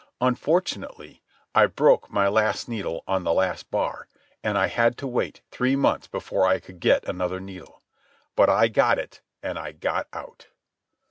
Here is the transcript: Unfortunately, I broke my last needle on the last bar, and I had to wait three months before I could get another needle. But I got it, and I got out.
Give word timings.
Unfortunately, 0.19 1.21
I 1.53 1.67
broke 1.67 2.09
my 2.09 2.27
last 2.27 2.67
needle 2.67 3.03
on 3.07 3.23
the 3.23 3.31
last 3.35 3.69
bar, 3.69 4.07
and 4.43 4.57
I 4.57 4.65
had 4.65 4.97
to 4.97 5.07
wait 5.07 5.41
three 5.51 5.75
months 5.75 6.07
before 6.07 6.47
I 6.47 6.59
could 6.59 6.79
get 6.79 7.07
another 7.07 7.39
needle. 7.39 7.83
But 8.35 8.49
I 8.49 8.67
got 8.67 8.97
it, 8.97 9.21
and 9.43 9.59
I 9.59 9.73
got 9.73 10.07
out. 10.11 10.47